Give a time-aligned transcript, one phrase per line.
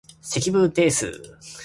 [0.23, 1.11] 積分定数